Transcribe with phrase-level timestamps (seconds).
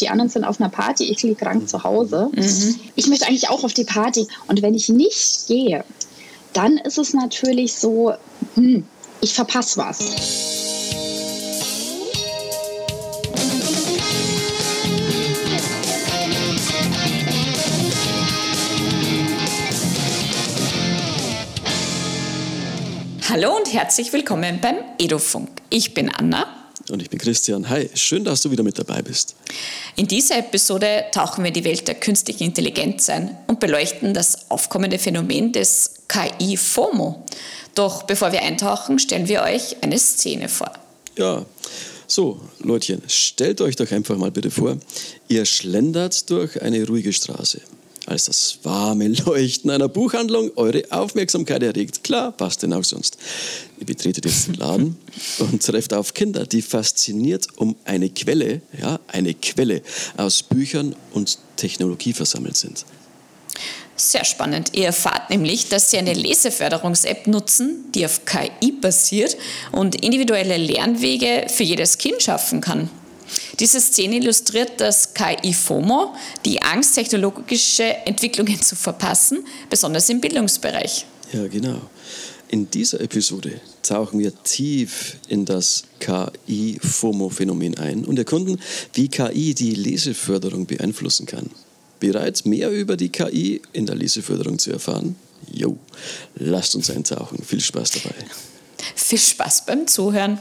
[0.00, 2.28] die anderen sind auf einer Party, ich liege krank zu Hause.
[2.32, 2.80] Mhm.
[2.96, 4.28] Ich möchte eigentlich auch auf die Party.
[4.46, 5.84] Und wenn ich nicht gehe,
[6.52, 8.12] dann ist es natürlich so,
[8.56, 8.84] hm,
[9.22, 10.00] ich verpasse was.
[23.30, 25.48] Hallo und herzlich willkommen beim Edofunk.
[25.70, 26.65] Ich bin Anna.
[26.90, 27.68] Und ich bin Christian.
[27.68, 29.34] Hi, schön, dass du wieder mit dabei bist.
[29.96, 34.50] In dieser Episode tauchen wir in die Welt der künstlichen Intelligenz ein und beleuchten das
[34.50, 37.24] aufkommende Phänomen des KI-FOMO.
[37.74, 40.72] Doch bevor wir eintauchen, stellen wir euch eine Szene vor.
[41.18, 41.44] Ja,
[42.06, 44.76] so, Leutchen, stellt euch doch einfach mal bitte vor,
[45.28, 47.60] ihr schlendert durch eine ruhige Straße
[48.06, 52.04] als das warme Leuchten einer Buchhandlung eure Aufmerksamkeit erregt.
[52.04, 53.18] Klar, passt denn auch sonst.
[53.78, 54.96] Ihr betretet jetzt den Laden
[55.38, 59.82] und trefft auf Kinder, die fasziniert um eine Quelle, ja, eine Quelle
[60.16, 62.84] aus Büchern und Technologie versammelt sind.
[63.96, 64.70] Sehr spannend.
[64.74, 69.38] Ihr erfahrt nämlich, dass Sie eine Leseförderungs-App nutzen, die auf KI basiert
[69.72, 72.90] und individuelle Lernwege für jedes Kind schaffen kann.
[73.58, 81.06] Diese Szene illustriert das KI-FOMO, die Angst, technologische Entwicklungen zu verpassen, besonders im Bildungsbereich.
[81.32, 81.80] Ja, genau.
[82.48, 88.60] In dieser Episode tauchen wir tief in das KI-FOMO-Phänomen ein und erkunden,
[88.94, 91.50] wie KI die Leseförderung beeinflussen kann.
[91.98, 95.16] Bereits mehr über die KI in der Leseförderung zu erfahren?
[95.50, 95.76] Jo,
[96.36, 97.42] lasst uns eintauchen.
[97.42, 98.14] Viel Spaß dabei.
[98.94, 100.38] Viel Spaß beim Zuhören.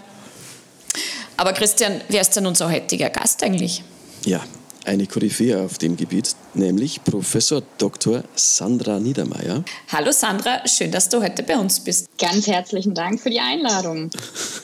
[1.38, 3.84] Aber Christian, wer ist denn unser heutiger Gast eigentlich?
[4.26, 4.42] Ja,
[4.86, 8.24] eine Koryphäe auf dem Gebiet, nämlich Professor Dr.
[8.36, 9.66] Sandra Niedermeyer.
[9.90, 12.08] Hallo Sandra, schön, dass du heute bei uns bist.
[12.18, 14.12] Ganz herzlichen Dank für die Einladung.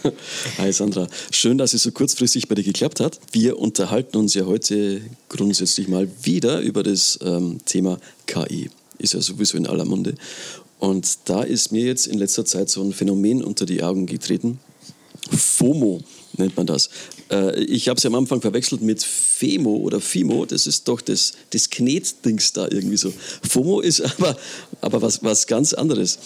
[0.60, 3.20] Hi Sandra, schön, dass es so kurzfristig bei dir geklappt hat.
[3.34, 7.98] Wir unterhalten uns ja heute grundsätzlich mal wieder über das ähm, Thema
[8.28, 8.70] KI.
[8.98, 10.16] Ist ja sowieso in aller Munde.
[10.80, 14.60] Und da ist mir jetzt in letzter Zeit so ein Phänomen unter die Augen getreten.
[15.32, 16.02] FOMO
[16.38, 16.90] nennt man das.
[17.32, 20.46] Äh, ich habe es ja am Anfang verwechselt mit FEMO oder FIMO.
[20.46, 23.14] Das ist doch das, das Knetdings da irgendwie so.
[23.48, 24.36] FOMO ist aber,
[24.82, 26.20] aber was, was ganz anderes.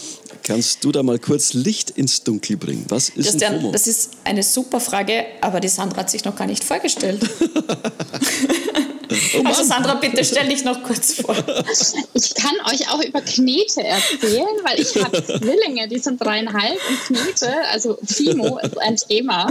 [0.44, 2.86] Kannst du da mal kurz Licht ins Dunkel bringen?
[2.90, 3.72] Was ist Christian, ein FOMO?
[3.72, 7.22] Das ist eine super Frage, aber die Sandra hat sich noch gar nicht vorgestellt.
[9.38, 11.36] Oh also Sandra, bitte stell dich noch kurz vor.
[12.14, 17.18] Ich kann euch auch über Knete erzählen, weil ich habe Zwillinge, die sind dreieinhalb und
[17.18, 19.48] Knete, also Fimo ist ein Thema.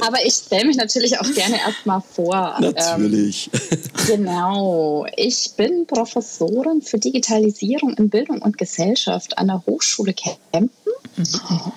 [0.00, 2.56] Aber ich stelle mich natürlich auch gerne erstmal vor.
[2.60, 3.50] Natürlich.
[3.70, 5.06] Ähm, genau.
[5.16, 10.70] Ich bin Professorin für Digitalisierung in Bildung und Gesellschaft an der Hochschule Kempten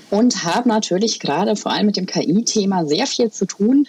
[0.10, 3.88] und habe natürlich gerade vor allem mit dem KI-Thema sehr viel zu tun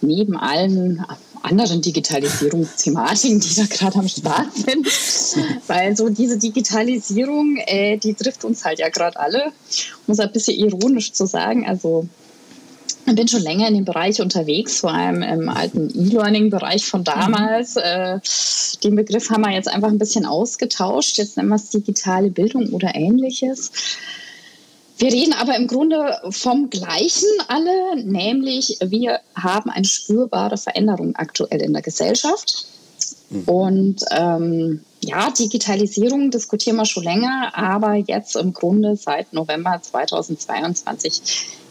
[0.00, 1.04] neben allen
[1.42, 4.86] anderen Digitalisierungsthematiken, die da gerade am Start sind.
[5.66, 9.52] Weil so diese Digitalisierung, äh, die trifft uns halt ja gerade alle.
[10.06, 12.06] Um es ein bisschen ironisch zu sagen, also
[13.06, 17.74] ich bin schon länger in dem Bereich unterwegs, vor allem im alten E-Learning-Bereich von damals.
[17.74, 17.80] Mhm.
[17.82, 18.20] Äh,
[18.84, 21.18] den Begriff haben wir jetzt einfach ein bisschen ausgetauscht.
[21.18, 23.72] Jetzt nennen wir es digitale Bildung oder ähnliches.
[24.98, 31.62] Wir reden aber im Grunde vom Gleichen alle, nämlich wir haben eine spürbare Veränderung aktuell
[31.62, 32.66] in der Gesellschaft.
[33.30, 33.42] Mhm.
[33.44, 41.22] Und ähm, ja, Digitalisierung diskutieren wir schon länger, aber jetzt im Grunde seit November 2022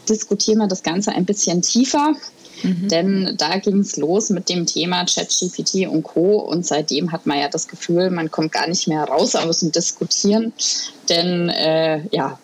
[0.09, 2.15] diskutieren wir das Ganze ein bisschen tiefer.
[2.63, 2.87] Mhm.
[2.89, 6.39] Denn da ging es los mit dem Thema ChatGPT und Co.
[6.39, 9.71] Und seitdem hat man ja das Gefühl, man kommt gar nicht mehr raus aus dem
[9.71, 10.53] Diskutieren.
[11.09, 12.39] Denn äh, ja,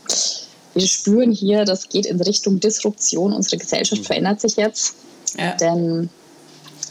[0.77, 3.33] wir spüren hier, das geht in Richtung Disruption.
[3.33, 4.05] Unsere Gesellschaft mhm.
[4.05, 4.95] verändert sich jetzt.
[5.37, 5.55] Ja.
[5.55, 6.09] Denn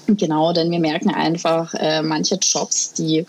[0.06, 3.26] genau, denn wir merken einfach, äh, manche Jobs, die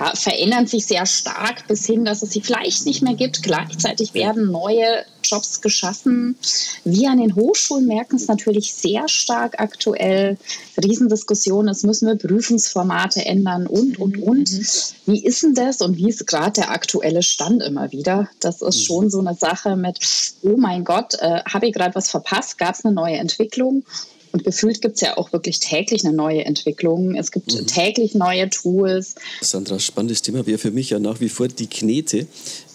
[0.00, 3.42] ja, verändern sich sehr stark bis hin, dass es sie vielleicht nicht mehr gibt.
[3.42, 6.36] Gleichzeitig werden neue Jobs geschaffen.
[6.84, 10.38] Wir an den Hochschulen merken es natürlich sehr stark aktuell.
[10.82, 14.22] Riesendiskussionen, es müssen wir Prüfungsformate ändern und, und, mhm.
[14.22, 14.50] und.
[14.50, 14.66] Mhm.
[15.04, 18.30] Wie ist denn das und wie ist gerade der aktuelle Stand immer wieder?
[18.40, 18.84] Das ist mhm.
[18.84, 19.98] schon so eine Sache mit,
[20.42, 22.56] oh mein Gott, äh, habe ich gerade was verpasst?
[22.56, 23.84] Gab es eine neue Entwicklung?
[24.32, 27.14] Und gefühlt gibt es ja auch wirklich täglich eine neue Entwicklung.
[27.16, 27.66] Es gibt mhm.
[27.66, 29.14] täglich neue Tools.
[29.40, 32.26] Sandra, spannendes Thema wäre für mich ja nach wie vor die Knete.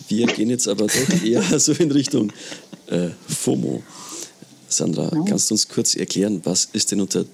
[0.08, 2.32] Wir gehen jetzt aber doch eher so in Richtung
[2.88, 3.82] äh, FOMO.
[4.68, 5.26] Sandra, genau.
[5.26, 7.26] kannst du uns kurz erklären, was ist denn unter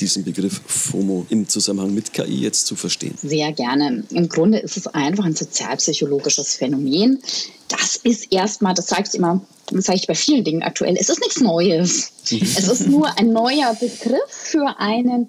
[0.00, 3.14] diesem Begriff FOMO im Zusammenhang mit KI jetzt zu verstehen?
[3.22, 4.04] Sehr gerne.
[4.10, 7.20] Im Grunde ist es einfach ein sozialpsychologisches Phänomen.
[7.68, 11.08] Das ist erstmal, das sage ich immer, das sage ich bei vielen Dingen aktuell, es
[11.08, 12.12] ist nichts Neues.
[12.30, 15.28] es ist nur ein neuer Begriff für einen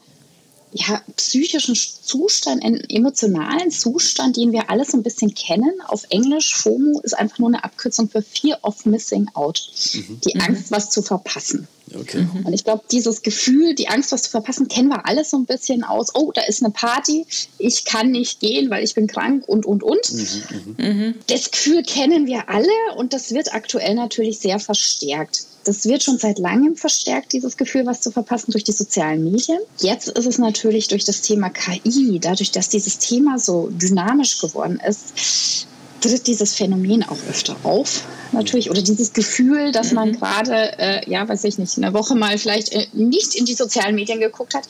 [0.71, 5.81] ja, psychischen Zustand, einen emotionalen Zustand, den wir alle so ein bisschen kennen.
[5.87, 9.61] Auf Englisch, FOMO ist einfach nur eine Abkürzung für Fear of Missing Out.
[9.93, 10.21] Mhm.
[10.21, 11.67] Die Angst, was zu verpassen.
[11.95, 12.27] Okay.
[12.33, 12.45] Mhm.
[12.45, 15.45] Und ich glaube, dieses Gefühl, die Angst, was zu verpassen, kennen wir alle so ein
[15.45, 16.13] bisschen aus.
[16.13, 17.25] Oh, da ist eine Party,
[17.57, 20.13] ich kann nicht gehen, weil ich bin krank und, und, und.
[20.13, 20.85] Mhm, mhm.
[20.85, 21.15] mhm.
[21.27, 25.45] Das Gefühl kennen wir alle und das wird aktuell natürlich sehr verstärkt.
[25.65, 29.59] Das wird schon seit langem verstärkt, dieses Gefühl, was zu verpassen durch die sozialen Medien.
[29.79, 34.81] Jetzt ist es natürlich durch das Thema KI, dadurch, dass dieses Thema so dynamisch geworden
[34.85, 35.67] ist,
[36.01, 38.69] tritt dieses Phänomen auch öfter auf, natürlich.
[38.69, 40.13] Oder dieses Gefühl, dass man mhm.
[40.13, 43.95] gerade, äh, ja, weiß ich nicht, eine Woche mal vielleicht äh, nicht in die sozialen
[43.95, 44.67] Medien geguckt hat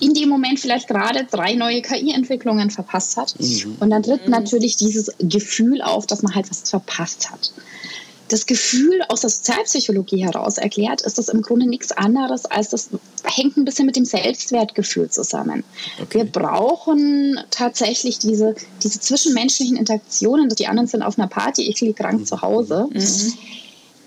[0.00, 3.34] in dem Moment vielleicht gerade drei neue KI-Entwicklungen verpasst hat.
[3.38, 3.76] Mhm.
[3.78, 4.32] Und dann tritt mhm.
[4.32, 7.52] natürlich dieses Gefühl auf, dass man halt was verpasst hat
[8.34, 12.88] das Gefühl aus der Sozialpsychologie heraus erklärt, ist das im Grunde nichts anderes als das
[13.22, 15.62] hängt ein bisschen mit dem Selbstwertgefühl zusammen.
[16.02, 16.18] Okay.
[16.18, 20.48] Wir brauchen tatsächlich diese, diese zwischenmenschlichen Interaktionen.
[20.48, 22.26] Die anderen sind auf einer Party, ich liege krank mhm.
[22.26, 22.88] zu Hause.
[22.92, 23.34] Mhm.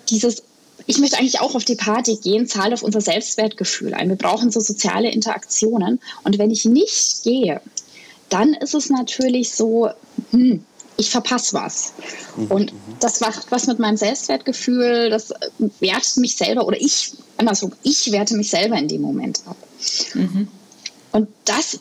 [0.10, 0.44] Dieses
[0.86, 4.10] ich möchte eigentlich auch auf die Party gehen, zahlt auf unser Selbstwertgefühl ein.
[4.10, 6.00] Wir brauchen so soziale Interaktionen.
[6.24, 7.62] Und wenn ich nicht gehe,
[8.30, 9.90] dann ist es natürlich so,
[10.32, 10.64] hm,
[10.98, 11.94] ich verpasse was.
[12.36, 12.48] Mhm.
[12.48, 15.34] Und das macht was mit meinem Selbstwertgefühl, das
[15.80, 19.58] wertet mich selber oder ich, andersrum, ich werte mich selber in dem Moment ab.
[20.14, 20.48] Mhm.
[21.12, 21.80] Und das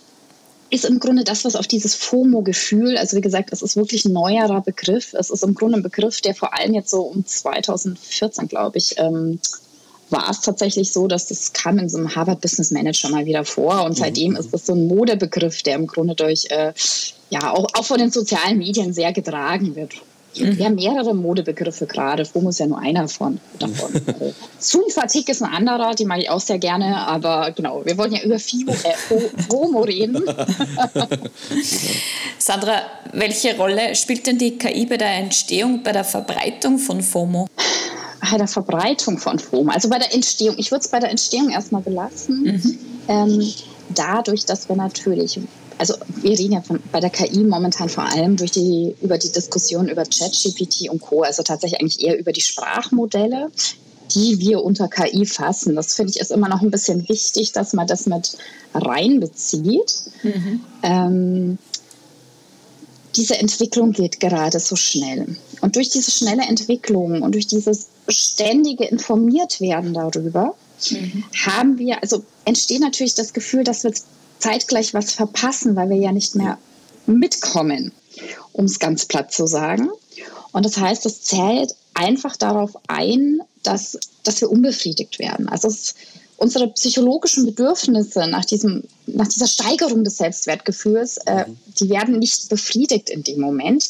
[0.71, 4.13] ist im Grunde das, was auf dieses FOMO-Gefühl, also wie gesagt, es ist wirklich ein
[4.13, 5.15] neuerer Begriff.
[5.15, 8.99] Es ist im Grunde ein Begriff, der vor allem jetzt so um 2014, glaube ich,
[8.99, 9.39] ähm,
[10.11, 13.45] war es tatsächlich so, dass das kam in so einem Harvard Business Manager mal wieder
[13.45, 14.39] vor und seitdem mhm.
[14.39, 16.73] ist das so ein Modebegriff, der im Grunde durch äh,
[17.31, 19.95] ja auch, auch von den sozialen Medien sehr getragen wird.
[20.39, 20.59] Mhm.
[20.59, 22.25] Wir haben mehrere Modebegriffe gerade.
[22.25, 23.93] FOMO ist ja nur einer von, davon.
[24.59, 27.07] Zoom-Fatigue ist ein anderer, die mag ich auch sehr gerne.
[27.07, 28.95] Aber genau, wir wollen ja über FIBO, äh,
[29.49, 30.23] FOMO reden.
[32.39, 32.83] Sandra,
[33.13, 37.47] welche Rolle spielt denn die KI bei der Entstehung, bei der Verbreitung von FOMO?
[38.21, 40.57] Bei der Verbreitung von FOMO, also bei der Entstehung.
[40.59, 42.43] Ich würde es bei der Entstehung erstmal belassen.
[42.43, 42.79] Mhm.
[43.09, 43.55] Ähm,
[43.95, 45.39] dadurch, dass wir natürlich
[45.79, 49.31] also wir reden ja von, bei der KI momentan vor allem durch die, über die
[49.31, 53.51] Diskussion über ChatGPT und Co., also tatsächlich eigentlich eher über die Sprachmodelle,
[54.15, 55.75] die wir unter KI fassen.
[55.77, 58.37] Das finde ich ist immer noch ein bisschen wichtig, dass man das mit
[58.75, 59.95] reinbezieht.
[60.23, 60.61] Mhm.
[60.83, 61.59] Ähm,
[63.17, 65.37] diese Entwicklung geht gerade so schnell.
[65.61, 70.55] Und durch diese schnelle Entwicklung und durch dieses ständige Informiertwerden darüber,
[70.91, 71.25] mhm.
[71.45, 73.93] haben wir, also entsteht natürlich das Gefühl, dass wir
[74.39, 76.59] zeitgleich was verpassen, weil wir ja nicht mehr
[77.07, 77.93] mitkommen,
[78.53, 79.91] um es ganz platt zu sagen.
[80.53, 85.49] Und das heißt, es zählt einfach darauf ein, dass, dass wir unbefriedigt werden.
[85.49, 85.95] Also es,
[86.37, 91.57] unsere psychologischen Bedürfnisse nach, diesem, nach dieser Steigerung des Selbstwertgefühls, äh, mhm.
[91.81, 93.89] die werden nicht befriedigt in dem Moment,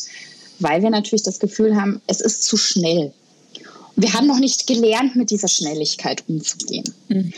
[0.58, 3.12] weil wir natürlich das Gefühl haben, es ist zu schnell.
[3.96, 6.84] Wir haben noch nicht gelernt, mit dieser Schnelligkeit umzugehen.
[7.08, 7.32] Mhm.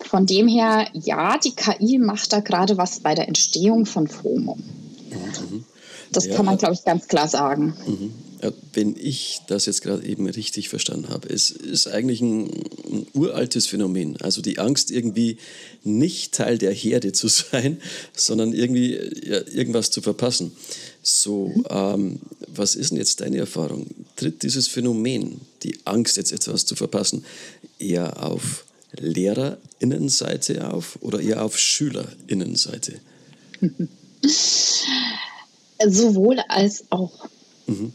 [0.00, 4.56] Von dem her, ja, die KI macht da gerade was bei der Entstehung von FOMO.
[4.56, 5.64] Mhm.
[6.12, 7.74] Das ja, kann man, glaube ich, ganz klar sagen.
[7.86, 8.12] Mhm.
[8.42, 12.48] Ja, wenn ich das jetzt gerade eben richtig verstanden habe, es ist eigentlich ein,
[12.90, 14.16] ein, uraltes Phänomen.
[14.18, 15.38] Also die Angst, irgendwie
[15.84, 17.80] nicht Teil der Herde zu sein,
[18.14, 18.94] sondern irgendwie
[19.24, 20.52] ja, irgendwas zu verpassen.
[21.02, 23.86] So, ähm, was ist denn jetzt deine Erfahrung?
[24.16, 27.24] Tritt dieses Phänomen, die Angst, jetzt etwas zu verpassen,
[27.78, 33.00] eher auf Lehrerinnenseite auf oder eher auf Schülerinnenseite?
[35.86, 37.28] Sowohl als auch.
[37.66, 37.92] Mhm.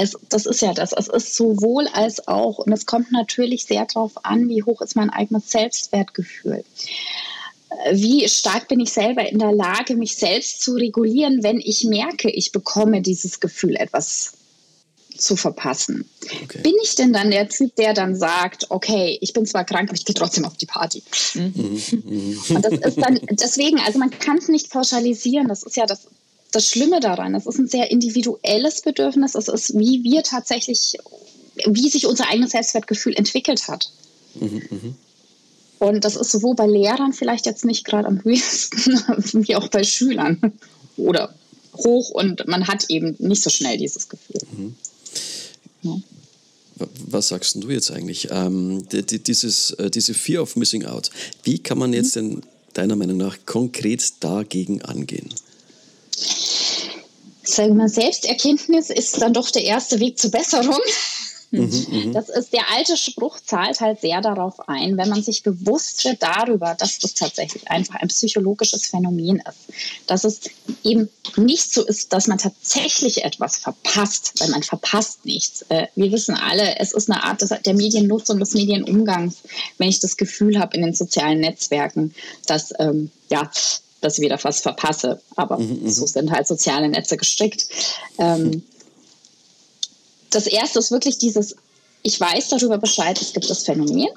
[0.00, 0.92] Es, das ist ja das.
[0.92, 2.58] Es ist sowohl als auch.
[2.58, 6.64] Und es kommt natürlich sehr darauf an, wie hoch ist mein eigenes Selbstwertgefühl.
[7.92, 12.30] Wie stark bin ich selber in der Lage, mich selbst zu regulieren, wenn ich merke,
[12.30, 14.32] ich bekomme dieses Gefühl, etwas
[15.18, 16.08] zu verpassen.
[16.44, 16.62] Okay.
[16.62, 19.98] Bin ich denn dann der Typ, der dann sagt, okay, ich bin zwar krank, aber
[19.98, 21.02] ich gehe trotzdem auf die Party?
[21.34, 22.40] Mhm.
[22.48, 25.48] Und das ist dann deswegen, also man kann es nicht pauschalisieren.
[25.48, 26.08] Das ist ja das,
[26.50, 27.34] das Schlimme daran.
[27.34, 29.34] Es ist ein sehr individuelles Bedürfnis.
[29.34, 30.98] Es ist, wie wir tatsächlich,
[31.66, 33.90] wie sich unser eigenes Selbstwertgefühl entwickelt hat.
[34.34, 34.94] Mhm, mh.
[35.80, 38.92] Und das ist sowohl bei Lehrern vielleicht jetzt nicht gerade am höchsten,
[39.46, 40.52] wie auch bei Schülern.
[40.96, 41.34] Oder
[41.74, 44.40] hoch und man hat eben nicht so schnell dieses Gefühl.
[44.52, 44.74] Mhm.
[45.82, 45.96] Ja.
[47.06, 48.28] Was sagst du jetzt eigentlich?
[48.30, 51.10] Ähm, die, die, dieses, äh, diese Fear of Missing Out,
[51.44, 52.20] wie kann man jetzt mhm.
[52.20, 52.42] denn
[52.74, 55.28] deiner Meinung nach konkret dagegen angehen?
[57.42, 60.78] Sagen wir, Selbsterkenntnis ist dann doch der erste Weg zur Besserung.
[61.50, 65.42] Mhm, mhm, das ist der alte Spruch, zahlt halt sehr darauf ein, wenn man sich
[65.42, 69.76] bewusst wird darüber, dass das tatsächlich einfach ein psychologisches Phänomen ist.
[70.06, 70.42] Dass es
[70.84, 75.64] eben nicht so ist, dass man tatsächlich etwas verpasst, weil man verpasst nichts.
[75.70, 79.38] Äh, wir wissen alle, es ist eine Art der Mediennutzung, des Medienumgangs,
[79.78, 82.14] wenn ich das Gefühl habe in den sozialen Netzwerken,
[82.46, 83.50] dass ähm, ja,
[84.00, 85.20] dass ich wieder was verpasse.
[85.36, 85.90] Aber mhm, mhm.
[85.90, 87.66] so sind halt soziale Netze gestrickt.
[88.18, 88.62] Ähm,
[90.30, 91.56] das erste ist wirklich dieses,
[92.02, 94.08] ich weiß darüber Bescheid, es gibt das Phänomen.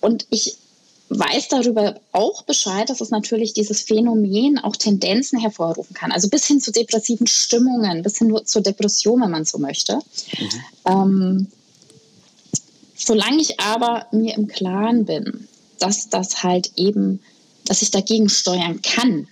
[0.00, 0.56] Und ich
[1.10, 6.12] weiß darüber auch Bescheid, dass es natürlich dieses Phänomen auch Tendenzen hervorrufen kann.
[6.12, 9.96] Also bis hin zu depressiven Stimmungen, bis hin zur Depression, wenn man so möchte.
[9.96, 10.50] Mhm.
[10.86, 11.46] Ähm,
[12.96, 17.20] solange ich aber mir im Klaren bin, dass das halt eben,
[17.64, 19.26] dass ich dagegen steuern kann,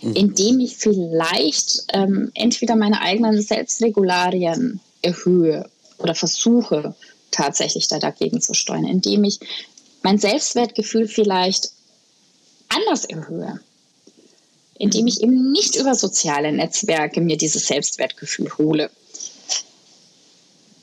[0.00, 0.14] mhm.
[0.14, 6.94] indem ich vielleicht ähm, entweder meine eigenen Selbstregularien erhöhe oder versuche
[7.30, 9.40] tatsächlich da dagegen zu steuern, indem ich
[10.02, 11.70] mein Selbstwertgefühl vielleicht
[12.68, 13.60] anders erhöhe,
[14.78, 18.90] indem ich eben nicht über soziale Netzwerke mir dieses Selbstwertgefühl hole.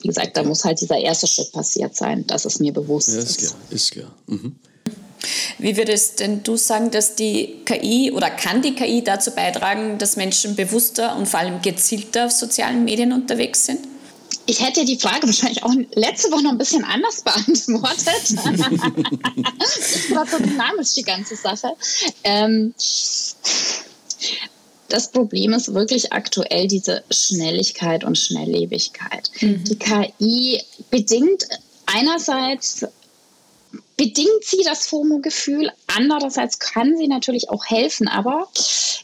[0.02, 3.20] Wie gesagt, da muss halt dieser erste Schritt passiert sein, dass es mir bewusst ja,
[3.20, 3.38] ist.
[3.40, 4.16] Klar, ist klar.
[4.28, 4.56] Mhm.
[5.60, 10.16] Wie würdest denn du sagen, dass die KI oder kann die KI dazu beitragen, dass
[10.16, 13.80] Menschen bewusster und vor allem gezielter auf sozialen Medien unterwegs sind?
[14.46, 18.36] Ich hätte die Frage wahrscheinlich auch letzte Woche noch ein bisschen anders beantwortet.
[19.60, 21.74] das war so dynamisch, die ganze Sache.
[22.24, 22.74] Ähm,
[24.88, 29.30] das Problem ist wirklich aktuell diese Schnelligkeit und Schnelllebigkeit.
[29.42, 29.64] Mhm.
[29.66, 31.46] Die KI bedingt
[31.86, 32.86] einerseits
[34.00, 38.48] bedingt sie das FOMO-Gefühl, andererseits kann sie natürlich auch helfen, aber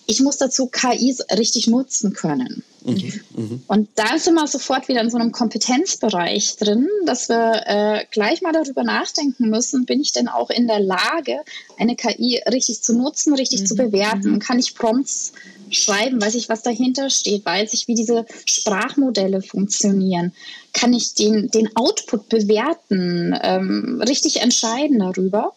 [0.08, 2.64] ich muss dazu KIs richtig nutzen können.
[2.86, 7.64] Mhm, mhm, Und da sind wir sofort wieder in so einem Kompetenzbereich drin, dass wir
[7.66, 11.40] äh, gleich mal darüber nachdenken müssen, bin ich denn auch in der Lage,
[11.80, 13.66] eine KI richtig zu nutzen, richtig mhm.
[13.66, 14.34] zu bewerten?
[14.34, 14.40] Mhm.
[14.40, 15.34] Kann ich Prompts
[15.72, 16.22] schreiben?
[16.22, 17.44] Weiß ich, was dahinter steht?
[17.44, 20.32] Weiß ich, wie diese Sprachmodelle funktionieren?
[20.74, 23.36] Kann ich den, den Output bewerten?
[23.42, 25.54] Ähm, richtig entscheiden darüber?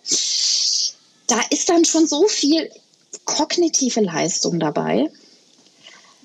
[1.26, 2.70] Da ist dann schon so viel
[3.28, 5.10] kognitive Leistung dabei.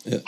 [0.06, 0.20] Ja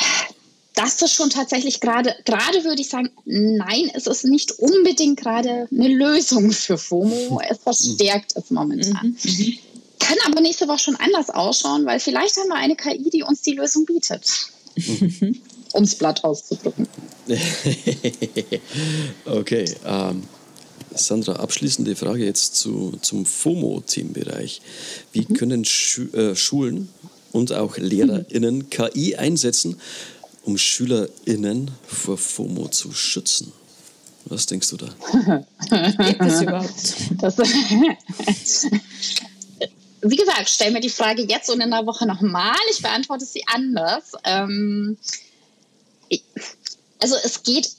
[0.76, 5.88] das schon tatsächlich gerade, gerade würde ich sagen, nein, es ist nicht unbedingt gerade eine
[5.88, 7.42] Lösung für FOMO.
[7.50, 9.16] Es verstärkt es momentan.
[9.24, 9.32] Mhm.
[9.32, 9.58] mhm.
[9.98, 13.42] Kann aber nächste Woche schon anders ausschauen, weil vielleicht haben wir eine KI, die uns
[13.42, 14.30] die Lösung bietet.
[14.76, 15.42] Mhm.
[15.74, 16.88] um es Blatt auszudrücken.
[19.26, 19.66] okay.
[19.86, 20.24] Ähm,
[20.98, 24.62] Sandra, abschließende Frage jetzt zu, zum FOMO-Themenbereich.
[25.12, 25.34] Wie mhm.
[25.34, 26.90] können Schu äh, Schulen
[27.32, 29.80] und auch LehrerInnen KI einsetzen,
[30.44, 33.52] um SchülerInnen vor FOMO zu schützen?
[34.26, 34.88] Was denkst du da?
[36.08, 36.72] Gibt es überhaupt?
[37.22, 37.38] Das,
[40.02, 42.56] wie gesagt, stell mir die Frage jetzt und in einer Woche nochmal.
[42.72, 44.14] Ich beantworte sie anders.
[44.24, 44.98] Ähm,
[47.00, 47.70] also es geht,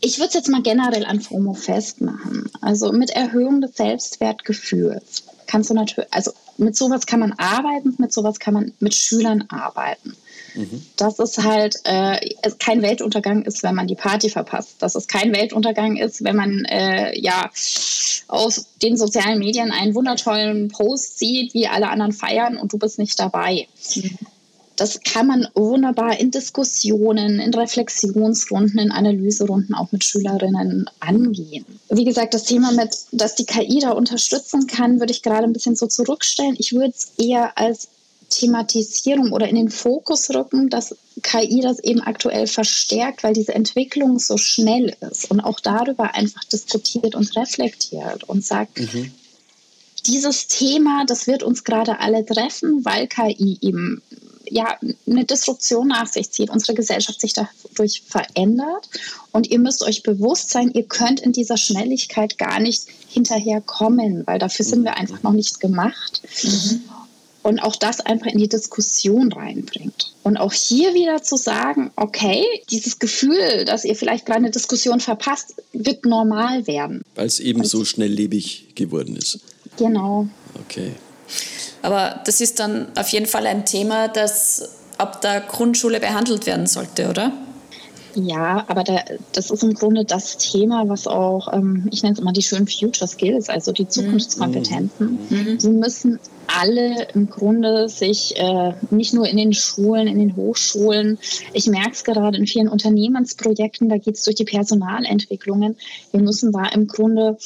[0.00, 2.50] ich würde es jetzt mal generell an FOMO festmachen.
[2.60, 8.12] Also mit Erhöhung des Selbstwertgefühls kannst du natürlich, also mit sowas kann man arbeiten, mit
[8.12, 10.14] sowas kann man mit Schülern arbeiten.
[10.54, 10.84] Mhm.
[10.96, 12.18] Dass es halt äh,
[12.58, 14.76] kein Weltuntergang ist, wenn man die Party verpasst.
[14.80, 17.50] Dass es kein Weltuntergang ist, wenn man äh, ja
[18.28, 22.98] aus den sozialen Medien einen wundertollen Post sieht, wie alle anderen feiern und du bist
[22.98, 23.66] nicht dabei.
[23.94, 24.18] Mhm.
[24.80, 31.66] Das kann man wunderbar in Diskussionen, in Reflexionsrunden, in Analyserunden auch mit Schülerinnen angehen.
[31.90, 35.52] Wie gesagt, das Thema mit, dass die KI da unterstützen kann, würde ich gerade ein
[35.52, 36.56] bisschen so zurückstellen.
[36.58, 37.88] Ich würde es eher als
[38.30, 44.18] Thematisierung oder in den Fokus rücken, dass KI das eben aktuell verstärkt, weil diese Entwicklung
[44.18, 49.12] so schnell ist und auch darüber einfach diskutiert und reflektiert und sagt, mhm.
[50.06, 54.00] dieses Thema, das wird uns gerade alle treffen, weil KI eben
[54.50, 54.76] ja,
[55.06, 58.88] eine Disruption nach sich zieht, unsere Gesellschaft sich dadurch verändert.
[59.32, 64.38] Und ihr müsst euch bewusst sein, ihr könnt in dieser Schnelligkeit gar nicht hinterherkommen, weil
[64.38, 66.22] dafür sind wir einfach noch nicht gemacht.
[66.42, 66.82] Mhm
[67.42, 70.12] und auch das einfach in die Diskussion reinbringt.
[70.22, 75.00] Und auch hier wieder zu sagen, okay, dieses Gefühl, dass ihr vielleicht gerade eine Diskussion
[75.00, 77.02] verpasst, wird normal werden.
[77.14, 79.40] Weil es eben so schnelllebig geworden ist.
[79.78, 80.28] Genau.
[80.66, 80.92] Okay.
[81.82, 84.68] Aber das ist dann auf jeden Fall ein Thema, das
[84.98, 87.32] ab der Grundschule behandelt werden sollte, oder?
[88.14, 92.18] Ja, aber da, das ist im Grunde das Thema, was auch, ähm, ich nenne es
[92.18, 95.18] immer die schönen Future Skills, also die Zukunftskompetenzen.
[95.28, 95.58] Mhm.
[95.58, 101.18] Die müssen alle im Grunde sich äh, nicht nur in den Schulen, in den Hochschulen,
[101.52, 105.76] ich merke es gerade in vielen Unternehmensprojekten, da geht es durch die Personalentwicklungen.
[106.10, 107.36] Wir müssen da im Grunde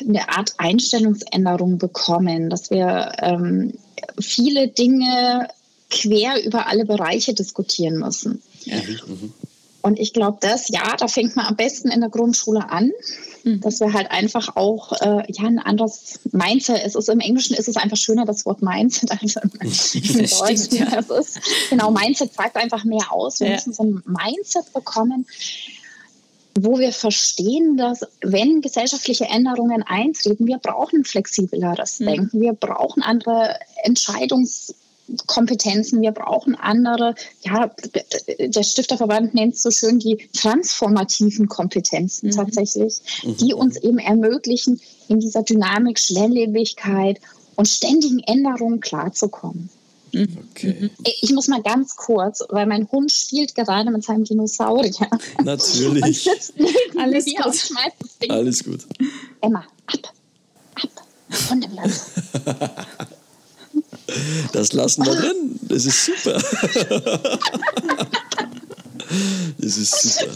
[0.00, 3.74] eine Art Einstellungsänderung bekommen, dass wir ähm,
[4.20, 5.48] viele Dinge
[5.90, 8.42] quer über alle Bereiche diskutieren müssen.
[8.64, 8.76] Ja.
[9.06, 9.32] Mhm.
[9.82, 12.92] Und ich glaube, das, ja, da fängt man am besten in der Grundschule an,
[13.42, 13.60] mhm.
[13.60, 17.68] dass wir halt einfach auch äh, ja, ein anderes Mindset, es ist im Englischen ist
[17.68, 20.76] es einfach schöner, das Wort Mindset, als im, im Deutschen.
[20.76, 21.02] Ja.
[21.02, 23.40] Das ist, genau, Mindset sagt einfach mehr aus.
[23.40, 23.54] Wir ja.
[23.54, 25.26] müssen so ein Mindset bekommen,
[26.58, 32.06] wo wir verstehen, dass wenn gesellschaftliche Änderungen eintreten, wir brauchen flexibleres mhm.
[32.06, 34.74] Denken, wir brauchen andere Entscheidungs
[35.26, 37.70] Kompetenzen, wir brauchen andere, ja,
[38.38, 42.32] der Stifterverband nennt es so schön die transformativen Kompetenzen mhm.
[42.32, 43.36] tatsächlich, mhm.
[43.36, 47.20] die uns eben ermöglichen, in dieser Dynamik, Schnelllebigkeit
[47.56, 49.68] und ständigen Änderungen klarzukommen.
[50.12, 50.38] Mhm.
[50.50, 50.76] Okay.
[50.78, 50.90] Mhm.
[51.22, 55.08] Ich muss mal ganz kurz, weil mein Hund spielt gerade mit seinem Dinosaurier.
[55.42, 56.28] Natürlich.
[56.96, 57.70] Alles gut.
[58.28, 58.80] Alles gut.
[59.40, 60.12] Emma, ab,
[60.74, 60.90] ab,
[61.30, 62.10] von dem Platz.
[64.52, 65.58] Das lassen wir drin.
[65.62, 66.42] Das ist super.
[69.58, 70.32] Das ist super.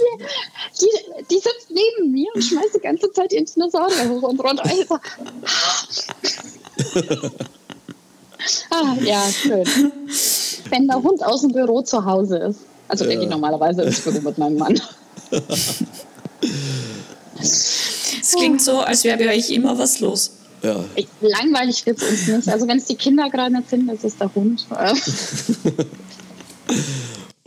[0.81, 4.65] Die, die sitzt neben mir und schmeißt die ganze Zeit ihren Dinosaurier hoch und runter.
[8.71, 9.65] Ah, ja, schön.
[10.71, 12.61] Wenn der Hund aus dem Büro zu Hause ist.
[12.89, 13.19] Also ja.
[13.19, 14.81] geht normalerweise ins Büro mit meinem Mann.
[17.41, 20.33] Es klingt so, als wäre bei euch immer was los.
[20.63, 20.85] Ja.
[21.21, 22.49] langweilig wird es uns nicht.
[22.49, 24.67] Also wenn es die Kinder gerade nicht sind, ist es der Hund.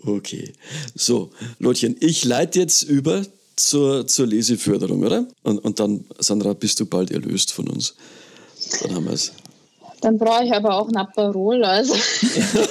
[0.05, 0.53] okay.
[0.95, 3.25] So, Lotchen, ich leite jetzt über
[3.55, 5.27] zur, zur Leseförderung, oder?
[5.43, 7.95] Und, und dann, Sandra, bist du bald erlöst von uns.
[8.81, 9.33] Dann haben wir es.
[10.01, 11.63] Dann brauche ich aber auch ein Aperol.
[11.63, 11.93] Also.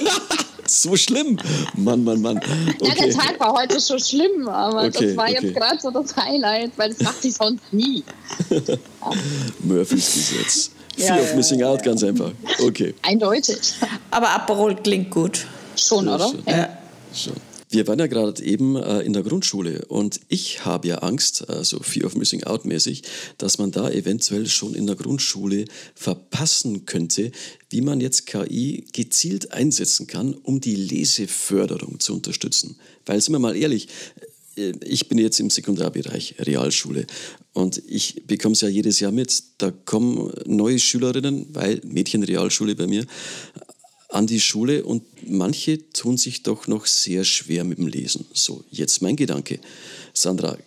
[0.65, 1.37] so schlimm.
[1.75, 2.37] Mann, Mann, Mann.
[2.37, 2.75] Okay.
[2.81, 5.37] Ja, der Tag war heute schon schlimm, aber okay, das war okay.
[5.41, 8.03] jetzt gerade so das Highlight, weil das macht ich sonst nie.
[9.59, 10.71] Murphys Gesetz.
[10.97, 12.31] Fear ja, of Missing Out, ganz einfach.
[12.61, 12.93] Okay.
[13.03, 13.57] Eindeutig.
[14.11, 15.45] Aber Aperol klingt gut.
[15.75, 16.27] Schon, oder?
[16.27, 16.43] Schon.
[16.45, 16.69] Ja.
[17.13, 17.33] Schon.
[17.71, 21.79] Wir waren ja gerade eben äh, in der Grundschule und ich habe ja Angst, also
[21.81, 23.03] Fear of Missing Out mäßig,
[23.37, 27.31] dass man da eventuell schon in der Grundschule verpassen könnte,
[27.69, 32.75] wie man jetzt KI gezielt einsetzen kann, um die Leseförderung zu unterstützen.
[33.05, 33.87] Weil, sind wir mal ehrlich,
[34.55, 37.05] äh, ich bin jetzt im Sekundarbereich Realschule
[37.53, 39.43] und ich bekomme es ja jedes Jahr mit.
[39.59, 43.05] Da kommen neue Schülerinnen, weil Mädchenrealschule bei mir,
[44.09, 48.25] an die Schule und manche tun sich doch noch sehr schwer mit dem Lesen.
[48.33, 49.59] So, jetzt mein Gedanke.
[50.13, 50.57] Sandra,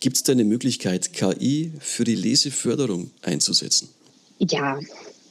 [0.00, 3.88] gibt es da eine Möglichkeit, KI für die Leseförderung einzusetzen?
[4.38, 4.78] Ja,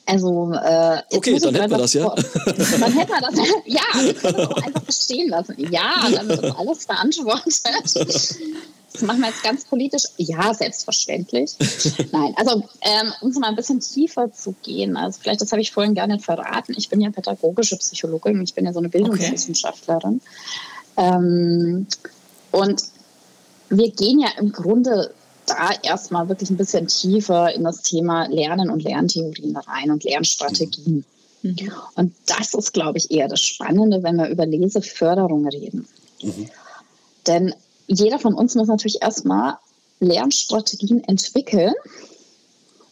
[0.09, 2.15] also, äh, okay, dann hätten wir das, ja.
[2.15, 5.55] Dann hätten wir das, ja, wir können das auch einfach stehen lassen.
[5.71, 8.35] Ja, dann wird alles beantwortet.
[8.97, 10.03] Das machen wir jetzt ganz politisch.
[10.17, 11.51] Ja, selbstverständlich.
[12.11, 15.61] Nein, also ähm, um so mal ein bisschen tiefer zu gehen, also vielleicht, das habe
[15.61, 16.73] ich vorhin gar nicht verraten.
[16.77, 20.19] Ich bin ja pädagogische Psychologin, ich bin ja so eine Bildungswissenschaftlerin.
[20.95, 21.15] Okay.
[21.15, 21.87] Ähm,
[22.51, 22.83] und
[23.69, 25.13] wir gehen ja im Grunde
[25.45, 31.05] da erstmal wirklich ein bisschen tiefer in das Thema Lernen und Lerntheorien rein und Lernstrategien.
[31.43, 31.71] Mhm.
[31.95, 35.87] Und das ist, glaube ich, eher das Spannende, wenn wir über Leseförderung reden.
[36.23, 36.49] Mhm.
[37.27, 37.53] Denn
[37.87, 39.57] jeder von uns muss natürlich erstmal
[39.99, 41.73] Lernstrategien entwickeln,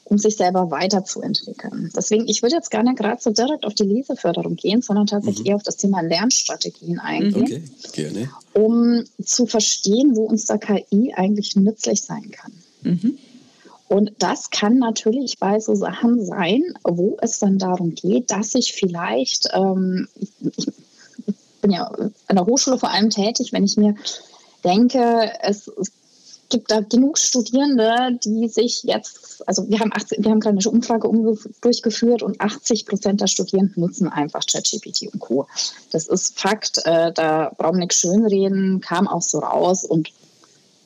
[0.06, 1.92] um sich selber weiterzuentwickeln.
[1.96, 5.42] Deswegen, ich würde jetzt gar nicht gerade so direkt auf die Leseförderung gehen, sondern tatsächlich
[5.42, 5.46] mhm.
[5.48, 7.44] eher auf das Thema Lernstrategien eingehen.
[7.44, 8.30] Okay, gerne.
[8.54, 12.52] Um zu verstehen, wo uns da KI eigentlich nützlich sein kann.
[12.84, 13.18] Mhm.
[13.88, 18.74] Und das kann natürlich bei so Sachen sein, wo es dann darum geht, dass ich
[18.74, 20.08] vielleicht, ähm,
[20.58, 20.68] ich
[21.62, 21.92] bin ja
[22.28, 23.96] an der Hochschule vor allem tätig, wenn ich mir
[24.66, 25.70] denke, es,
[26.50, 30.70] gibt da genug Studierende, die sich jetzt, also wir haben, 18, wir haben gerade eine
[30.70, 31.10] Umfrage
[31.62, 35.48] durchgeführt und 80 Prozent der Studierenden nutzen einfach ChatGPT und Co.
[35.92, 40.12] Das ist Fakt, äh, da brauchen wir nichts schönreden, kam auch so raus und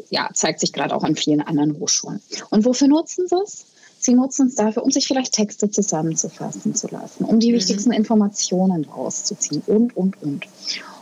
[0.09, 2.21] ja, zeigt sich gerade auch an vielen anderen Hochschulen.
[2.49, 3.65] Und wofür nutzen sie es?
[4.01, 7.57] Sie nutzen es dafür, um sich vielleicht Texte zusammenzufassen zu lassen, um die mhm.
[7.57, 10.45] wichtigsten Informationen rauszuziehen und, und, und.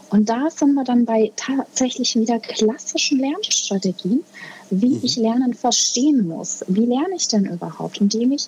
[0.10, 4.24] Und da sind wir dann bei tatsächlich wieder klassischen Lernstrategien,
[4.70, 5.00] wie mhm.
[5.04, 6.63] ich Lernen verstehen muss.
[6.67, 8.00] Wie lerne ich denn überhaupt?
[8.00, 8.48] Indem ich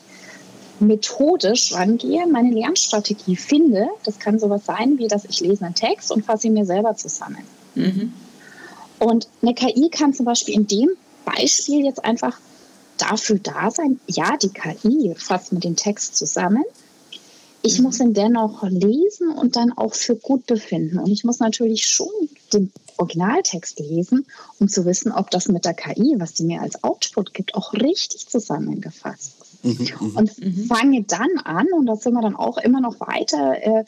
[0.80, 3.88] methodisch rangehe, meine Lernstrategie finde.
[4.06, 6.96] Das kann sowas sein, wie dass ich lese einen Text und fasse ihn mir selber
[6.96, 7.44] zusammen.
[7.76, 8.14] Mhm.
[9.00, 10.90] Und eine KI kann zum Beispiel in dem
[11.26, 12.38] Beispiel jetzt einfach
[12.98, 16.64] dafür da sein, ja, die KI fasst mir den Text zusammen.
[17.62, 21.00] Ich muss ihn dennoch lesen und dann auch für gut befinden.
[21.00, 22.08] Und ich muss natürlich schon
[22.54, 24.26] den Originaltext lesen,
[24.60, 27.74] um zu wissen, ob das mit der KI, was die mir als Output gibt, auch
[27.74, 29.39] richtig zusammengefasst.
[29.62, 30.16] Mhm, mhm.
[30.16, 30.66] und mhm.
[30.66, 33.84] fange dann an, und da sind wir dann auch immer noch weiter, äh,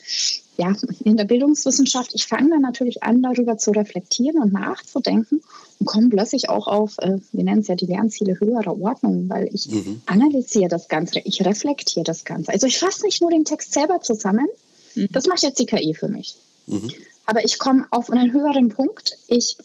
[0.58, 5.42] ja, in der Bildungswissenschaft, ich fange dann natürlich an, darüber zu reflektieren und nachzudenken
[5.78, 9.48] und komme plötzlich auch auf, äh, wir nennen es ja die Lernziele höherer Ordnung, weil
[9.52, 10.02] ich mhm.
[10.06, 12.52] analysiere das Ganze, ich reflektiere das Ganze.
[12.52, 14.48] Also ich fasse nicht nur den Text selber zusammen,
[14.94, 15.08] mhm.
[15.10, 16.36] das macht jetzt die KI für mich.
[16.66, 16.90] Mhm.
[17.24, 19.56] Aber ich komme auf einen höheren Punkt, ich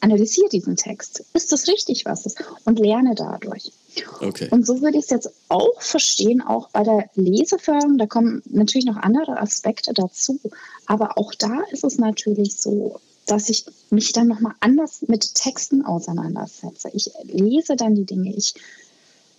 [0.00, 1.24] analysiere diesen Text.
[1.32, 2.44] Ist das richtig, was ist?
[2.64, 3.72] Und lerne dadurch.
[4.20, 4.48] Okay.
[4.50, 7.98] Und so würde ich es jetzt auch verstehen, auch bei der Leseförderung.
[7.98, 10.38] Da kommen natürlich noch andere Aspekte dazu.
[10.86, 15.84] Aber auch da ist es natürlich so, dass ich mich dann nochmal anders mit Texten
[15.84, 16.90] auseinandersetze.
[16.92, 18.34] Ich lese dann die Dinge.
[18.34, 18.54] Ich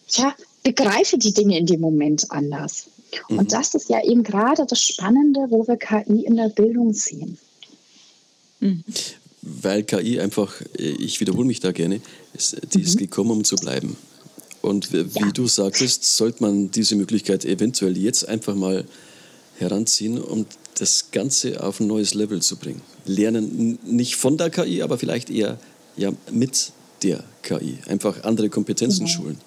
[0.09, 2.87] ja, begreife die Dinge in dem Moment anders.
[3.29, 3.39] Mhm.
[3.39, 7.37] Und das ist ja eben gerade das Spannende, wo wir KI in der Bildung sehen.
[8.59, 8.83] Mhm.
[9.41, 12.01] Weil KI einfach, ich wiederhole mich da gerne,
[12.73, 12.99] die ist mhm.
[12.99, 13.95] gekommen, um zu bleiben.
[14.67, 15.31] Und wie ja.
[15.31, 18.85] du sagtest, sollte man diese Möglichkeit eventuell jetzt einfach mal
[19.57, 22.81] heranziehen, um das Ganze auf ein neues Level zu bringen.
[23.05, 25.57] Lernen nicht von der KI, aber vielleicht eher
[25.95, 27.79] ja, mit der KI.
[27.87, 29.17] Einfach andere Kompetenzen genau.
[29.17, 29.37] schulen.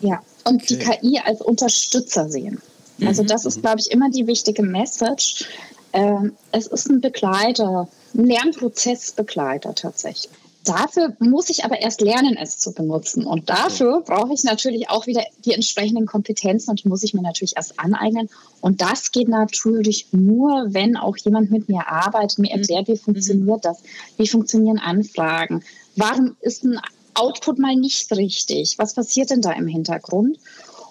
[0.00, 0.66] Ja, und okay.
[0.66, 2.60] die KI als Unterstützer sehen.
[3.02, 3.28] Also mhm.
[3.28, 3.62] das ist, mhm.
[3.62, 5.44] glaube ich, immer die wichtige Message.
[5.92, 10.30] Ähm, es ist ein Begleiter, ein Lernprozessbegleiter tatsächlich.
[10.66, 13.24] Dafür muss ich aber erst lernen, es zu benutzen.
[13.24, 17.22] Und dafür brauche ich natürlich auch wieder die entsprechenden Kompetenzen und die muss ich mir
[17.22, 18.28] natürlich erst aneignen.
[18.60, 22.98] Und das geht natürlich nur, wenn auch jemand mit mir arbeitet, mir erklärt, wie mhm.
[22.98, 23.82] funktioniert das,
[24.16, 25.62] wie funktionieren Anfragen,
[25.94, 26.80] warum ist ein
[27.14, 30.38] Output mal nicht richtig, was passiert denn da im Hintergrund?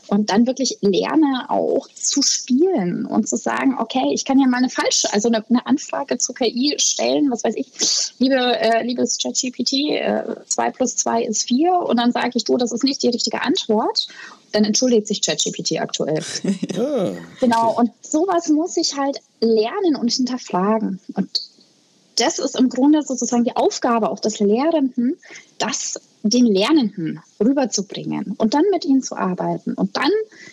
[0.07, 4.57] Und dann wirklich lerne auch zu spielen und zu sagen, okay, ich kann ja mal
[4.57, 7.67] eine falsche, also eine, eine Anfrage zur KI stellen, was weiß ich,
[8.19, 12.57] liebe, äh, liebes ChatGPT, äh, 2 plus 2 ist 4 und dann sage ich, du,
[12.57, 14.07] das ist nicht die richtige Antwort,
[14.51, 16.23] dann entschuldigt sich ChatGPT aktuell.
[16.77, 17.79] ah, genau, okay.
[17.79, 21.41] und sowas muss ich halt lernen und hinterfragen und
[22.17, 25.17] das ist im Grunde sozusagen die Aufgabe auch des Lehrenden,
[25.57, 30.11] das den Lernenden rüberzubringen und dann mit ihnen zu arbeiten und dann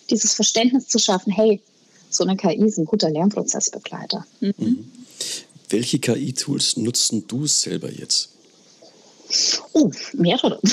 [0.09, 1.61] dieses Verständnis zu schaffen, hey,
[2.09, 4.25] so eine KI ist ein guter Lernprozessbegleiter.
[4.39, 4.91] Mhm.
[5.69, 8.29] Welche KI-Tools nutzen du selber jetzt?
[9.73, 10.59] Oh, mehrere.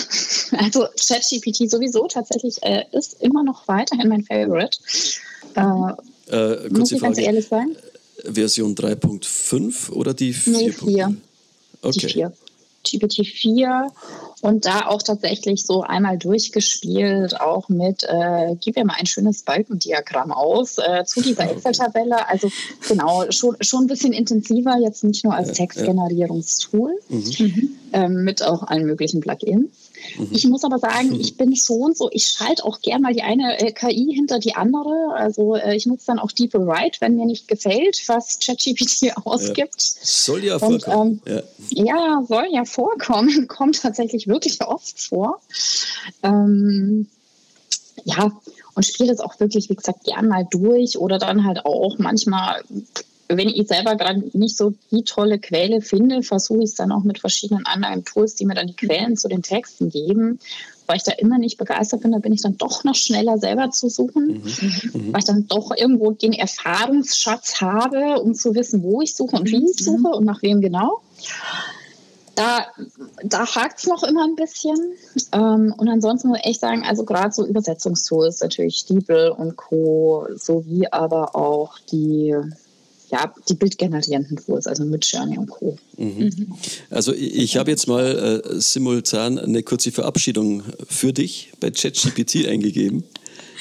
[0.53, 4.77] Also ChatGPT sowieso tatsächlich äh, ist immer noch weiterhin mein Favorite.
[5.55, 7.77] Äh, äh, muss ich ganz ehrlich sein?
[8.25, 10.53] Version 3.5 oder die 4?
[10.53, 11.17] Nee, 4.
[11.83, 11.99] Okay.
[12.01, 12.33] Die 4.
[12.85, 13.89] GPT-4
[14.41, 19.43] und da auch tatsächlich so einmal durchgespielt, auch mit, äh, gib mir mal ein schönes
[19.43, 22.29] Balkendiagramm aus äh, zu dieser Excel-Tabelle.
[22.29, 22.51] Also
[22.89, 27.77] genau, schon, schon ein bisschen intensiver, jetzt nicht nur als Textgenerierungstool, mhm.
[27.93, 29.69] ähm, mit auch allen möglichen Plugins.
[30.19, 30.29] Mhm.
[30.31, 33.59] Ich muss aber sagen, ich bin schon so, ich schalte auch gern mal die eine
[33.61, 35.15] äh, KI hinter die andere.
[35.15, 36.67] Also äh, ich nutze dann auch DeepL
[37.01, 39.83] wenn mir nicht gefällt, was ChatGPT ausgibt.
[39.83, 40.01] Ja.
[40.03, 41.21] Soll ja vorkommen.
[41.25, 41.95] Und, ähm, ja.
[41.97, 42.23] ja.
[42.29, 45.41] soll ja vorkommen, kommt tatsächlich wirklich oft vor.
[46.23, 47.09] Ähm,
[48.05, 48.33] ja,
[48.75, 52.63] und spiele es auch wirklich, wie gesagt, gern mal durch oder dann halt auch manchmal
[53.37, 57.05] wenn ich selber gerade nicht so die tolle Quelle finde, versuche ich es dann auch
[57.05, 60.41] mit verschiedenen anderen Tools, die mir dann die Quellen zu den Texten geben.
[60.87, 63.71] Weil ich da immer nicht begeistert bin, da bin ich dann doch noch schneller selber
[63.71, 65.01] zu suchen, mhm.
[65.01, 65.13] mhm.
[65.13, 69.47] weil ich dann doch irgendwo den Erfahrungsschatz habe, um zu wissen, wo ich suche und
[69.47, 70.03] wie ich mhm.
[70.03, 71.01] suche und nach wem genau.
[72.35, 72.67] Da,
[73.23, 74.77] da hakt es noch immer ein bisschen.
[75.31, 80.27] Ähm, und ansonsten muss ich echt sagen, also gerade so Übersetzungstools, natürlich DeepL und Co.,
[80.37, 82.35] sowie aber auch die
[83.11, 85.77] ja, die bildgenerierenden Tools, also Midjourney und Co.
[85.97, 86.55] Mhm.
[86.91, 93.05] Also ich habe jetzt mal äh, simultan eine kurze Verabschiedung für dich bei ChatGPT eingegeben.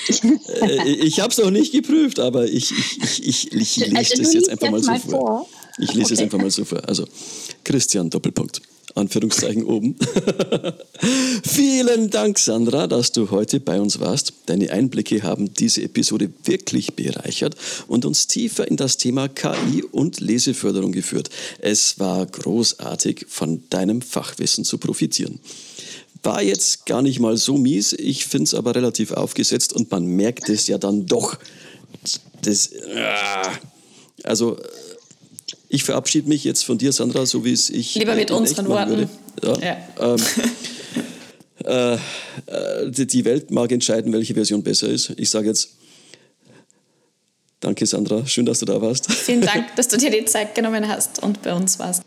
[0.61, 4.23] äh, ich habe es noch nicht geprüft, aber ich, ich, ich, ich, ich lese also,
[4.23, 5.09] das jetzt einfach mal so vor.
[5.09, 5.49] vor.
[5.79, 6.13] Ich lese okay.
[6.13, 6.87] es einfach mal so vor.
[6.87, 7.05] Also
[7.63, 8.61] Christian Doppelpunkt.
[8.99, 9.95] Anführungszeichen oben.
[11.43, 14.33] Vielen Dank, Sandra, dass du heute bei uns warst.
[14.45, 17.55] Deine Einblicke haben diese Episode wirklich bereichert
[17.87, 21.29] und uns tiefer in das Thema KI und Leseförderung geführt.
[21.59, 25.39] Es war großartig, von deinem Fachwissen zu profitieren.
[26.21, 30.05] War jetzt gar nicht mal so mies, ich finde es aber relativ aufgesetzt und man
[30.05, 31.37] merkt es ja dann doch.
[32.41, 33.51] Das, ah,
[34.23, 34.57] also
[35.71, 37.93] Ich verabschiede mich jetzt von dir, Sandra, so wie es ich.
[37.93, 39.07] Lieber mit unseren Worten.
[39.43, 39.59] Ja.
[39.59, 39.77] ja.
[39.99, 40.19] Ähm,
[41.63, 45.13] äh, äh, die Welt mag entscheiden, welche Version besser ist.
[45.17, 45.69] Ich sage jetzt,
[47.59, 49.11] danke Sandra, schön, dass du da warst.
[49.11, 52.01] Vielen Dank, dass du dir die Zeit genommen hast und bei uns warst.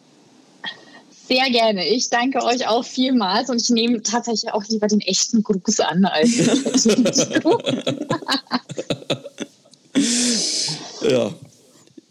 [1.28, 1.86] Sehr gerne.
[1.86, 6.04] Ich danke euch auch vielmals und ich nehme tatsächlich auch lieber den echten Gruß an
[6.04, 6.30] als
[6.84, 7.04] den
[11.02, 11.30] Ja, äh,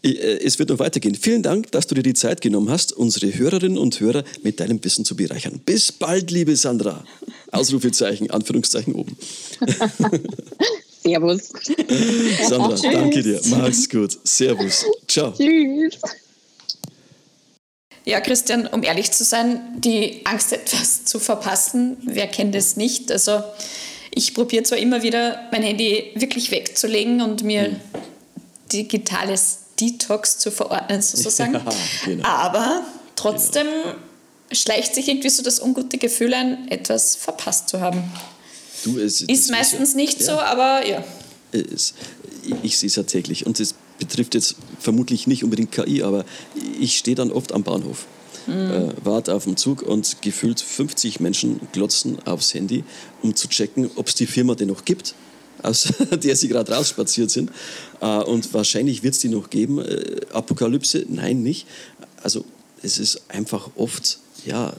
[0.02, 1.14] es wird noch weitergehen.
[1.14, 4.82] Vielen Dank, dass du dir die Zeit genommen hast, unsere Hörerinnen und Hörer mit deinem
[4.84, 5.60] Wissen zu bereichern.
[5.64, 7.04] Bis bald, liebe Sandra.
[7.52, 9.16] Ausrufezeichen, Anführungszeichen oben.
[11.04, 11.52] Servus.
[12.48, 13.40] Sandra, danke dir.
[13.46, 14.18] Mach's gut.
[14.24, 14.84] Servus.
[15.06, 15.32] Ciao.
[15.32, 15.98] Tschüss.
[18.04, 23.12] Ja, Christian, um ehrlich zu sein, die Angst, etwas zu verpassen, wer kennt es nicht?
[23.12, 23.42] Also
[24.12, 27.76] ich probiere zwar immer wieder, mein Handy wirklich wegzulegen und mir mhm.
[28.72, 31.54] digitales Detox zu verordnen, sozusagen.
[31.54, 31.72] Ja,
[32.04, 32.28] genau.
[32.28, 32.82] Aber
[33.16, 33.96] trotzdem genau.
[34.50, 38.02] schleicht sich irgendwie so das ungute Gefühl ein, etwas verpasst zu haben.
[38.84, 40.26] Du, es, ist meistens ist ja, nicht ja.
[40.26, 41.04] so, aber ja.
[41.52, 41.94] Es,
[42.62, 46.24] ich sehe es ja täglich und es betrifft jetzt vermutlich nicht unbedingt KI, aber
[46.80, 48.06] ich stehe dann oft am Bahnhof,
[48.46, 48.70] mhm.
[48.70, 52.82] äh, warte auf den Zug und gefühlt 50 Menschen glotzen aufs Handy,
[53.22, 55.14] um zu checken, ob es die Firma denn noch gibt
[55.62, 57.50] aus der sie gerade rausspaziert sind.
[58.00, 59.78] Äh, und wahrscheinlich wird es die noch geben.
[59.78, 61.04] Äh, Apokalypse?
[61.08, 61.66] Nein, nicht.
[62.22, 62.44] Also
[62.82, 64.72] es ist einfach oft, ja,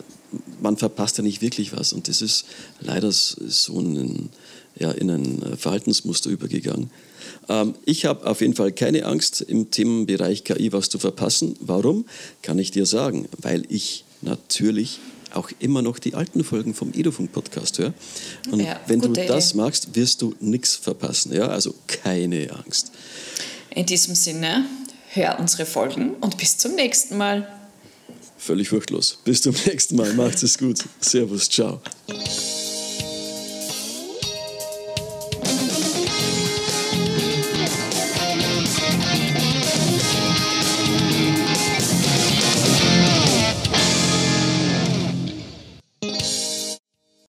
[0.61, 1.93] man verpasst ja nicht wirklich was.
[1.93, 2.45] Und das ist
[2.79, 4.29] leider so ein,
[4.77, 6.89] ja, in ein Verhaltensmuster übergegangen.
[7.49, 11.55] Ähm, ich habe auf jeden Fall keine Angst, im Themenbereich KI was zu verpassen.
[11.59, 12.05] Warum?
[12.41, 13.27] Kann ich dir sagen.
[13.37, 14.99] Weil ich natürlich
[15.35, 17.93] auch immer noch die alten Folgen vom Edofunk-Podcast höre.
[18.51, 19.57] Und ja, wenn du das Idee.
[19.57, 21.33] magst, wirst du nichts verpassen.
[21.33, 21.47] Ja?
[21.47, 22.91] Also keine Angst.
[23.69, 24.65] In diesem Sinne,
[25.09, 27.47] hör unsere Folgen und bis zum nächsten Mal.
[28.37, 29.19] Völlig furchtlos.
[29.23, 30.13] Bis zum nächsten Mal.
[30.13, 30.83] Macht es gut.
[30.99, 31.49] Servus.
[31.49, 31.81] Ciao.